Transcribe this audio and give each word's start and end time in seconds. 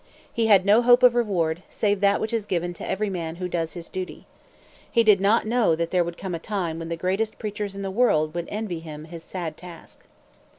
He 0.33 0.47
had 0.47 0.65
no 0.65 0.81
hope 0.81 1.03
of 1.03 1.13
reward, 1.13 1.61
save 1.69 2.01
that 2.01 2.19
which 2.19 2.33
is 2.33 2.47
given 2.47 2.73
to 2.73 2.89
every 2.89 3.11
man 3.11 3.35
who 3.35 3.47
does 3.47 3.73
his 3.73 3.87
duty. 3.87 4.25
He 4.91 5.03
did 5.03 5.21
not 5.21 5.45
know 5.45 5.75
that 5.75 5.91
there 5.91 6.03
would 6.03 6.17
come 6.17 6.33
a 6.33 6.39
time 6.39 6.79
when 6.79 6.89
the 6.89 6.95
greatest 6.97 7.37
preachers 7.37 7.75
in 7.75 7.83
the 7.83 7.91
world 7.91 8.33
would 8.33 8.47
envy 8.49 8.79
him 8.79 9.03
his 9.05 9.23
sad 9.23 9.57
task. 9.57 10.05